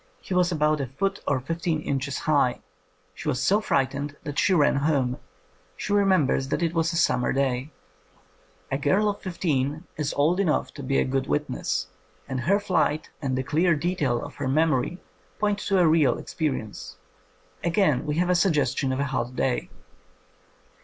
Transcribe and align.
He 0.19 0.33
was 0.33 0.51
about 0.51 0.81
a 0.81 0.87
foot 0.87 1.19
or 1.27 1.39
fifteen 1.39 1.79
inches 1.79 2.17
high. 2.17 2.61
She 3.13 3.27
was 3.29 3.39
so 3.39 3.61
frightened 3.61 4.15
that 4.23 4.39
she 4.39 4.51
ran 4.51 4.77
home. 4.77 5.19
She 5.77 5.93
remembers 5.93 6.47
that 6.47 6.63
it 6.63 6.73
was 6.73 6.91
a 6.91 6.95
summer 6.95 7.31
day." 7.31 7.69
A 8.71 8.79
girl 8.79 9.09
of 9.09 9.19
fifteen 9.21 9.83
is 9.97 10.11
old 10.15 10.39
enough 10.39 10.73
to 10.73 10.81
be 10.81 10.97
a 10.97 11.05
good 11.05 11.27
witness, 11.27 11.85
and 12.27 12.39
her 12.39 12.59
flight 12.59 13.11
and 13.21 13.37
the 13.37 13.43
clear 13.43 13.75
detail 13.75 14.19
of 14.25 14.33
her 14.37 14.47
memory 14.47 14.99
point 15.37 15.59
to 15.59 15.77
a 15.77 15.85
real 15.85 16.17
experience. 16.17 16.97
Again 17.63 18.07
we 18.07 18.15
have 18.15 18.29
the 18.29 18.33
suggestion 18.33 18.91
of 18.91 18.99
a 18.99 19.05
hot 19.05 19.35
day. 19.35 19.69